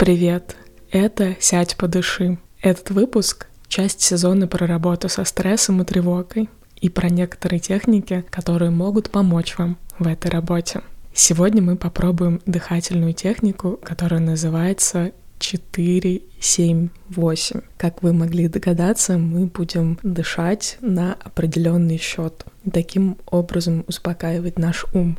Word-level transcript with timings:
Привет! 0.00 0.56
Это 0.90 1.36
«Сядь, 1.40 1.76
подыши». 1.76 2.38
Этот 2.62 2.88
выпуск— 2.88 3.48
часть 3.68 4.00
сезона 4.00 4.46
про 4.46 4.66
работу 4.66 5.10
со 5.10 5.26
стрессом 5.26 5.82
и 5.82 5.84
тревогой 5.84 6.48
и 6.80 6.88
про 6.88 7.10
некоторые 7.10 7.60
техники, 7.60 8.24
которые 8.30 8.70
могут 8.70 9.10
помочь 9.10 9.58
вам 9.58 9.76
в 9.98 10.06
этой 10.06 10.30
работе. 10.30 10.80
Сегодня 11.12 11.60
мы 11.60 11.76
попробуем 11.76 12.40
дыхательную 12.46 13.12
технику, 13.12 13.78
которая 13.82 14.20
называется 14.20 15.12
4, 15.38 16.22
7, 16.40 16.88
8. 17.10 17.60
Как 17.76 18.02
вы 18.02 18.14
могли 18.14 18.48
догадаться, 18.48 19.18
мы 19.18 19.48
будем 19.48 19.98
дышать 20.02 20.78
на 20.80 21.12
определенный 21.12 21.98
счет. 21.98 22.46
Таким 22.72 23.18
образом 23.26 23.84
успокаивать 23.86 24.58
наш 24.58 24.86
ум. 24.94 25.18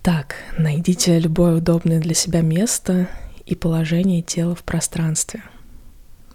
Так, 0.00 0.36
найдите 0.56 1.18
любое 1.18 1.56
удобное 1.56 2.00
для 2.00 2.14
себя 2.14 2.40
место 2.40 3.06
и 3.48 3.54
положение 3.54 4.20
тела 4.20 4.54
в 4.54 4.62
пространстве. 4.62 5.42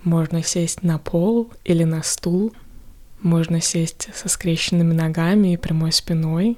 Можно 0.03 0.41
сесть 0.41 0.81
на 0.81 0.97
пол 0.97 1.51
или 1.63 1.83
на 1.83 2.01
стул, 2.01 2.53
можно 3.21 3.61
сесть 3.61 4.09
со 4.15 4.27
скрещенными 4.27 4.93
ногами 4.93 5.53
и 5.53 5.57
прямой 5.57 5.91
спиной, 5.91 6.57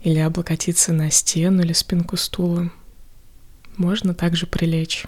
или 0.00 0.20
облокотиться 0.20 0.92
на 0.92 1.10
стену 1.10 1.62
или 1.62 1.72
спинку 1.72 2.16
стула. 2.16 2.70
Можно 3.76 4.14
также 4.14 4.46
прилечь. 4.46 5.04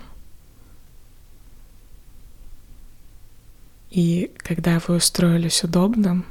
И 3.91 4.33
когда 4.39 4.81
вы 4.87 4.97
устроились 4.97 5.63
удобно, 5.63 6.25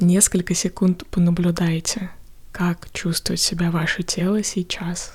несколько 0.00 0.54
секунд 0.54 1.06
понаблюдайте, 1.10 2.10
как 2.52 2.90
чувствует 2.92 3.40
себя 3.40 3.70
ваше 3.70 4.02
тело 4.02 4.42
сейчас. 4.42 5.12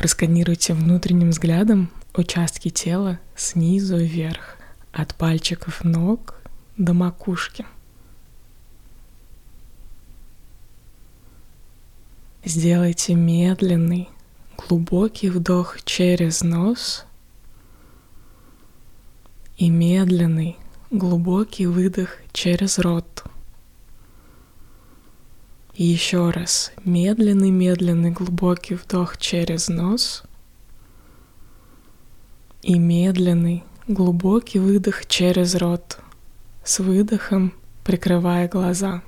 Просканируйте 0.00 0.72
внутренним 0.72 1.28
взглядом 1.28 1.90
участки 2.14 2.70
тела 2.70 3.20
снизу 3.36 3.98
вверх, 3.98 4.56
от 4.92 5.14
пальчиков 5.14 5.84
ног 5.84 6.40
до 6.78 6.94
макушки. 6.94 7.66
Сделайте 12.42 13.14
медленный, 13.14 14.08
глубокий 14.56 15.28
вдох 15.28 15.82
через 15.84 16.40
нос 16.40 17.04
и 19.58 19.68
медленный, 19.68 20.56
глубокий 20.90 21.66
выдох 21.66 22.16
через 22.32 22.78
рот. 22.78 23.29
И 25.74 25.84
еще 25.84 26.30
раз 26.30 26.72
медленный-медленный 26.84 28.10
глубокий 28.10 28.74
вдох 28.74 29.16
через 29.18 29.68
нос 29.68 30.24
и 32.62 32.78
медленный 32.78 33.64
глубокий 33.86 34.58
выдох 34.58 35.06
через 35.06 35.54
рот 35.54 35.98
с 36.64 36.80
выдохом 36.80 37.54
прикрывая 37.84 38.48
глаза. 38.48 39.02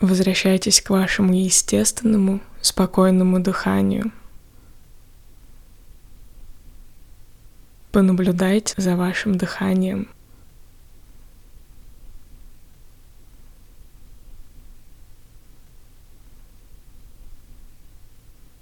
Возвращайтесь 0.00 0.80
к 0.80 0.90
вашему 0.90 1.34
естественному, 1.34 2.40
спокойному 2.60 3.40
дыханию. 3.40 4.12
Понаблюдайте 7.92 8.74
за 8.76 8.96
вашим 8.96 9.36
дыханием. 9.36 10.08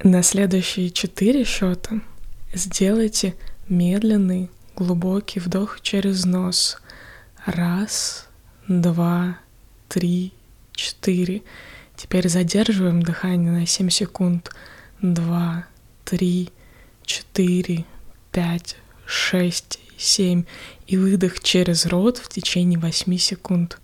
На 0.04 0.22
следующие 0.22 0.90
четыре 0.90 1.42
счета 1.42 2.00
сделайте 2.54 3.34
медленный 3.68 4.48
глубокий 4.76 5.40
вдох 5.40 5.80
через 5.80 6.24
нос. 6.24 6.78
Раз, 7.44 8.28
два, 8.68 9.38
три, 9.88 10.32
четыре. 10.72 11.42
Теперь 11.96 12.28
задерживаем 12.28 13.02
дыхание 13.02 13.50
на 13.50 13.66
7 13.66 13.90
секунд. 13.90 14.54
Два, 15.02 15.66
три, 16.04 16.50
четыре, 17.04 17.84
пять, 18.30 18.76
шесть, 19.04 19.80
семь. 19.96 20.44
И 20.86 20.96
выдох 20.96 21.40
через 21.40 21.86
рот 21.86 22.18
в 22.18 22.28
течение 22.28 22.78
8 22.78 23.16
секунд. 23.16 23.80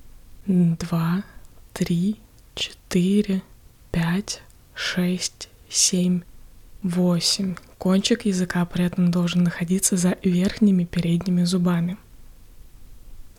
Два, 0.47 1.25
три, 1.73 2.21
четыре, 2.55 3.43
пять, 3.91 4.43
шесть, 4.77 5.49
семь, 5.69 6.23
восемь. 6.83 7.57
Кончик 7.79 8.27
языка 8.27 8.65
при 8.65 8.85
этом 8.85 9.11
должен 9.11 9.43
находиться 9.43 9.97
за 9.97 10.17
верхними 10.23 10.85
передними 10.85 11.45
зубами. 11.45 11.97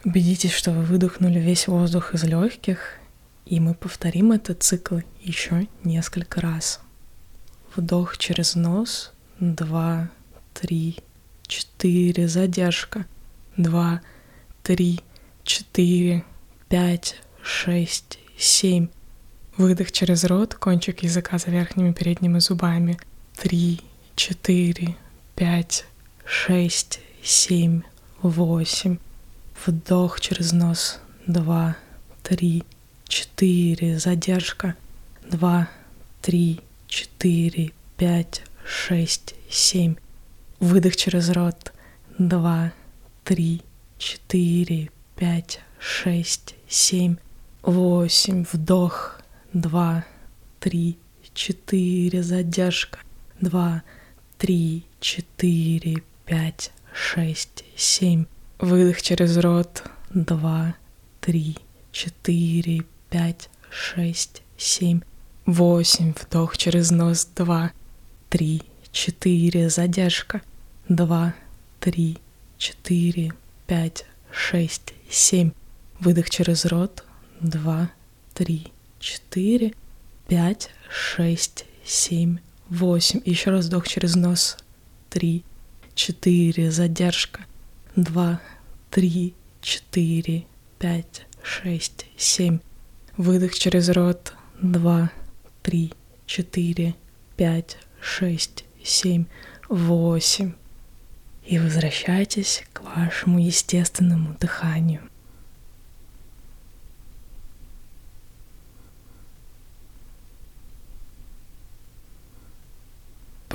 Убедитесь, 0.04 0.52
что 0.52 0.72
вы 0.72 0.84
выдохнули 0.84 1.40
весь 1.40 1.68
воздух 1.68 2.14
из 2.14 2.24
легких 2.24 3.00
и 3.46 3.60
мы 3.60 3.76
повторим 3.76 4.32
этот 4.32 4.64
цикл 4.64 5.00
еще 5.22 5.68
несколько 5.84 6.42
раз. 6.42 6.82
Вдох 7.76 8.18
через 8.18 8.56
нос. 8.56 9.14
Два, 9.40 10.10
три, 10.54 10.98
четыре. 11.46 12.28
Задержка. 12.28 13.06
Два, 13.56 14.02
три, 14.64 15.02
четыре, 15.44 16.24
пять, 16.70 17.22
шесть, 17.44 18.18
семь. 18.38 18.88
Выдох 19.58 19.94
через 19.94 20.26
рот, 20.26 20.54
кончик 20.54 21.04
языка 21.04 21.38
за 21.38 21.50
верхними 21.50 21.94
передними 21.94 22.40
зубами. 22.40 23.00
Три, 23.38 23.80
четыре, 24.16 24.98
пять, 25.34 25.86
шесть, 26.26 27.00
семь, 27.24 27.82
восемь. 28.22 28.98
Вдох 29.66 30.20
через 30.20 30.52
нос. 30.52 31.00
Два, 31.26 31.78
три, 32.22 32.66
четыре, 33.08 33.98
задержка, 33.98 34.76
два, 35.32 35.70
три, 36.22 36.60
четыре, 36.88 37.72
пять, 37.96 38.44
шесть, 38.68 39.36
семь. 39.50 39.96
Выдох 40.60 40.98
через 40.98 41.30
рот, 41.30 41.72
два, 42.18 42.74
три, 43.24 43.62
четыре, 43.98 44.90
пять, 45.16 45.62
шесть, 45.80 46.56
семь, 46.68 47.16
восемь. 47.62 48.46
Вдох, 48.52 49.22
два, 49.56 50.04
три, 50.60 50.98
четыре, 51.34 52.22
задержка, 52.22 53.00
два, 53.40 53.84
три, 54.38 54.84
четыре, 55.00 56.04
пять, 56.26 56.72
шесть, 56.94 57.64
семь. 57.76 58.26
Выдох 58.60 59.02
через 59.02 59.38
рот, 59.38 59.84
два, 60.14 60.76
три, 61.22 61.56
четыре, 61.94 62.86
пять, 63.10 63.50
шесть, 63.70 64.44
семь, 64.58 65.00
восемь. 65.46 66.14
Вдох 66.14 66.58
через 66.58 66.92
нос. 66.92 67.26
Два, 67.36 67.72
три, 68.30 68.62
четыре. 68.92 69.70
Задержка. 69.70 70.42
Два, 70.90 71.34
три, 71.80 72.18
четыре, 72.58 73.32
пять, 73.68 74.06
шесть, 74.32 74.94
семь. 75.10 75.52
Выдох 76.00 76.30
через 76.30 76.66
рот. 76.66 77.06
Два, 77.40 77.90
три, 78.34 78.72
четыре, 79.06 79.76
пять, 80.28 80.72
шесть, 80.90 81.66
семь, 81.86 82.40
восемь. 82.70 83.22
Еще 83.24 83.52
раз 83.52 83.68
вдох 83.68 83.88
через 83.88 84.16
нос. 84.16 84.58
Три, 85.12 85.44
четыре. 85.94 86.72
Задержка. 86.72 87.46
Два, 87.96 88.42
три, 88.90 89.36
четыре, 89.62 90.46
пять, 90.80 91.28
шесть, 91.44 92.08
семь. 92.18 92.60
Выдох 93.16 93.54
через 93.54 93.90
рот. 93.90 94.34
Два, 94.60 95.12
три, 95.62 95.94
четыре, 96.26 96.96
пять, 97.38 97.78
шесть, 98.02 98.66
семь, 98.84 99.26
восемь. 99.70 100.54
И 101.46 101.60
возвращайтесь 101.60 102.64
к 102.74 102.82
вашему 102.82 103.38
естественному 103.38 104.36
дыханию. 104.40 105.08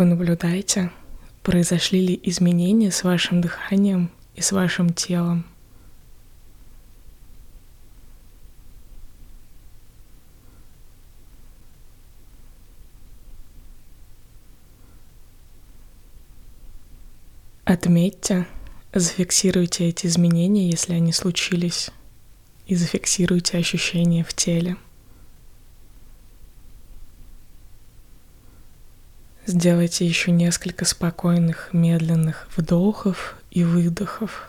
Понаблюдайте, 0.00 0.90
произошли 1.42 2.00
ли 2.00 2.20
изменения 2.22 2.90
с 2.90 3.04
вашим 3.04 3.42
дыханием 3.42 4.10
и 4.34 4.40
с 4.40 4.50
вашим 4.50 4.94
телом. 4.94 5.44
Отметьте, 17.66 18.46
зафиксируйте 18.94 19.90
эти 19.90 20.06
изменения, 20.06 20.70
если 20.70 20.94
они 20.94 21.12
случились, 21.12 21.90
и 22.66 22.74
зафиксируйте 22.74 23.58
ощущения 23.58 24.24
в 24.24 24.32
теле. 24.32 24.78
Сделайте 29.50 30.06
еще 30.06 30.30
несколько 30.30 30.84
спокойных, 30.84 31.70
медленных 31.72 32.46
вдохов 32.56 33.34
и 33.50 33.64
выдохов. 33.64 34.48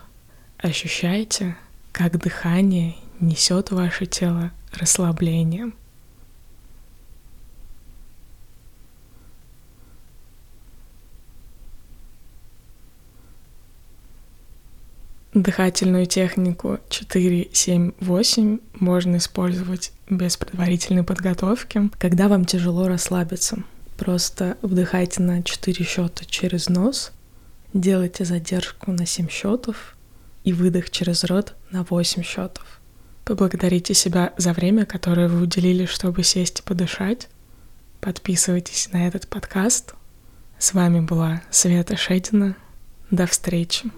Ощущайте, 0.60 1.58
как 1.92 2.20
дыхание 2.20 2.96
несет 3.20 3.72
ваше 3.72 4.06
тело 4.06 4.52
расслаблением. 4.72 5.74
Дыхательную 15.34 16.06
технику 16.06 16.78
4-7-8 16.90 18.62
можно 18.76 19.18
использовать 19.18 19.94
без 20.08 20.38
предварительной 20.38 21.04
подготовки, 21.04 21.90
когда 21.98 22.28
вам 22.28 22.46
тяжело 22.46 22.88
расслабиться. 22.88 23.64
Просто 24.02 24.58
вдыхайте 24.64 25.22
на 25.22 25.44
4 25.44 25.86
счета 25.86 26.26
через 26.26 26.70
нос, 26.70 27.12
делайте 27.72 28.26
задержку 28.26 28.92
на 28.92 29.06
7 29.06 29.30
счетов 29.30 29.96
и 30.44 30.54
выдох 30.54 30.90
через 30.90 31.24
рот 31.24 31.54
на 31.70 31.84
8 31.84 32.24
счетов. 32.24 32.82
Поблагодарите 33.26 33.94
себя 33.94 34.34
за 34.38 34.54
время, 34.54 34.88
которое 34.88 35.28
вы 35.28 35.44
уделили, 35.44 35.86
чтобы 35.86 36.24
сесть 36.24 36.62
и 36.62 36.64
подышать. 36.64 37.28
Подписывайтесь 38.00 38.92
на 38.92 39.08
этот 39.08 39.28
подкаст. 39.28 39.94
С 40.58 40.74
вами 40.74 41.02
была 41.02 41.44
Света 41.52 41.96
Шедина. 41.96 42.56
До 43.12 43.28
встречи. 43.28 43.92